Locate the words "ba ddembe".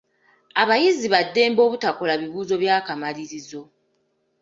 1.13-1.61